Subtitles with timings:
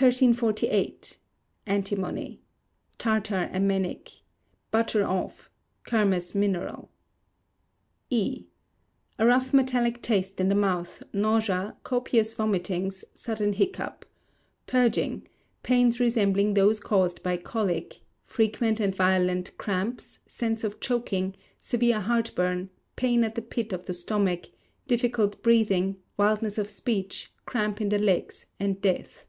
[0.00, 1.18] 1348.
[1.66, 2.40] Antimony.
[2.96, 4.22] (Tartar emetic;
[4.70, 5.50] butter of;
[5.84, 6.90] Kermes' mineral.)
[8.08, 8.46] E.
[9.18, 14.04] A rough metallic taste in the mouth, nausea, copious vomitings, sudden hiccough,
[14.66, 15.28] purging,
[15.62, 22.70] pains resembling those caused by colic, frequent and violent cramps, sense of choking, severe heartburn,
[22.96, 24.46] pain at the pit of the stomach,
[24.86, 29.26] difficult breathing, wildness of speech, cramp in the legs, and death.